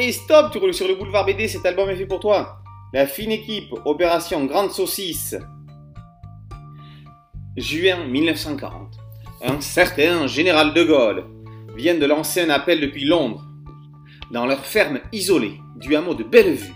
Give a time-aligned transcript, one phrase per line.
[0.00, 2.62] Et stop, tu roules sur le boulevard BD, cet album est fait pour toi.
[2.92, 5.36] La fine équipe, opération Grande Saucisse.
[7.56, 8.96] Juin 1940.
[9.42, 11.24] Un certain général de Gaulle
[11.74, 13.44] vient de lancer un appel depuis Londres.
[14.30, 16.74] Dans leur ferme isolée du hameau de Bellevue,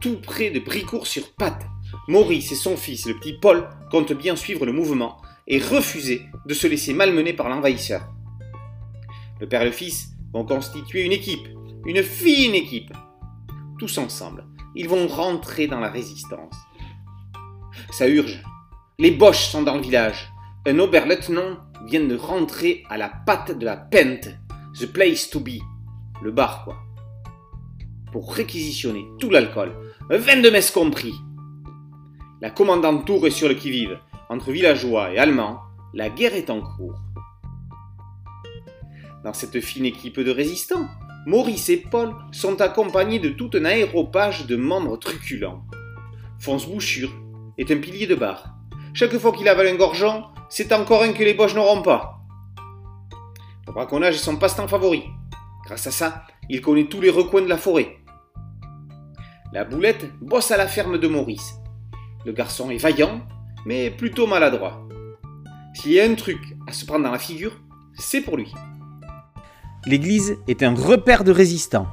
[0.00, 1.66] tout près de Bricourt-sur-Patte,
[2.08, 6.54] Maurice et son fils, le petit Paul, comptent bien suivre le mouvement et refuser de
[6.54, 8.02] se laisser malmener par l'envahisseur.
[9.40, 11.46] Le père et le fils vont constituer une équipe,
[11.86, 12.92] une fine équipe.
[13.78, 16.54] Tous ensemble, ils vont rentrer dans la résistance.
[17.90, 18.42] Ça urge.
[18.98, 20.32] Les Boches sont dans le village.
[20.66, 24.28] Un oberleutnant vient de rentrer à la patte de la pente,
[24.78, 25.60] the place to be,
[26.22, 26.78] le bar quoi,
[28.12, 29.72] pour réquisitionner tout l'alcool,
[30.08, 31.12] 22 messes compris.
[32.40, 33.98] La commandante Tour est sur le qui-vive.
[34.30, 35.60] Entre villageois et allemands,
[35.92, 36.98] la guerre est en cours.
[39.22, 40.88] Dans cette fine équipe de résistants,
[41.26, 45.64] Maurice et Paul sont accompagnés de tout un aéropage de membres truculents.
[46.38, 47.10] Fonce Bouchure
[47.56, 48.56] est un pilier de bar.
[48.92, 52.20] Chaque fois qu'il avale un gorgeon, c'est encore un que les boches n'auront pas.
[53.66, 55.04] Le braconnage est son passe-temps favori.
[55.64, 57.96] Grâce à ça, il connaît tous les recoins de la forêt.
[59.54, 61.54] La boulette bosse à la ferme de Maurice.
[62.26, 63.22] Le garçon est vaillant,
[63.64, 64.86] mais plutôt maladroit.
[65.72, 67.52] S'il y a un truc à se prendre dans la figure,
[67.94, 68.52] c'est pour lui.
[69.86, 71.88] L'église est un repère de résistants.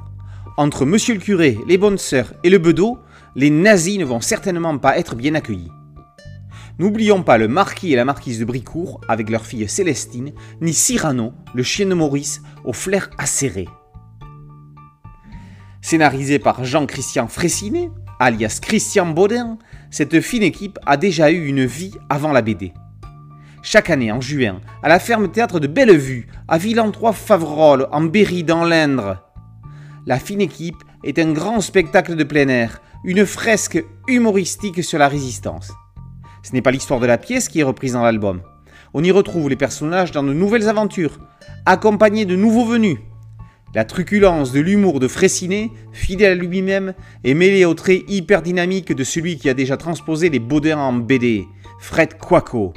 [0.56, 3.00] Entre monsieur le curé, les bonnes sœurs et le bedeau,
[3.36, 5.72] les nazis ne vont certainement pas être bien accueillis.
[6.80, 11.34] N'oublions pas le marquis et la marquise de Bricourt avec leur fille Célestine, ni Cyrano,
[11.54, 13.68] le chien de Maurice, au flair acéré.
[15.82, 19.58] Scénarisé par Jean-Christian Fressinet, alias Christian Baudin,
[19.90, 22.72] cette fine équipe a déjà eu une vie avant la BD.
[23.64, 28.64] Chaque année, en juin, à la ferme théâtre de Bellevue, à Villentroy-Faverolles, en Berry, dans
[28.64, 29.18] l'Indre.
[30.08, 35.08] La fine équipe est un grand spectacle de plein air, une fresque humoristique sur la
[35.08, 35.72] résistance.
[36.42, 38.42] Ce n'est pas l'histoire de la pièce qui est reprise dans l'album.
[38.96, 41.20] On y retrouve les personnages dans de nouvelles aventures,
[41.68, 42.98] accompagnés de nouveaux venus.
[43.76, 48.92] La truculence de l'humour de Fraissinet, fidèle à lui-même, est mêlée au trait hyper dynamique
[48.92, 51.46] de celui qui a déjà transposé les Baudins en BD,
[51.80, 52.74] Fred Quaco.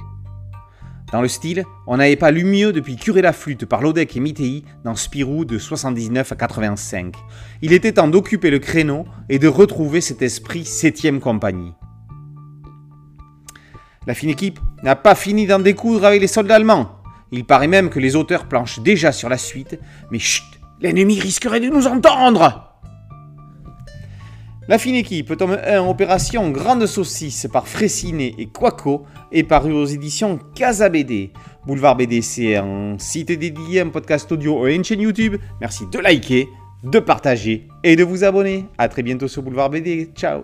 [1.14, 4.19] Dans le style, on n'avait pas lu mieux depuis Curer la flûte par Lodec et
[4.19, 7.14] Mittei dans Spirou de 79 à 85.
[7.62, 11.72] Il était temps d'occuper le créneau et de retrouver cet esprit 7ème compagnie.
[14.08, 16.97] La fine équipe n'a pas fini d'en découdre avec les soldats allemands.
[17.31, 19.78] Il paraît même que les auteurs planchent déjà sur la suite,
[20.10, 20.42] mais chut,
[20.81, 22.74] l'ennemi risquerait de nous entendre
[24.66, 29.84] La fine équipe, tome 1, opération Grande Saucisse par Fressinet et Quaco, est paru aux
[29.84, 31.32] éditions Casa BD.
[31.66, 35.36] Boulevard BD, c'est un site dédié, un podcast audio et une chaîne YouTube.
[35.60, 36.48] Merci de liker,
[36.82, 38.64] de partager et de vous abonner.
[38.78, 40.10] A très bientôt sur Boulevard BD.
[40.14, 40.41] Ciao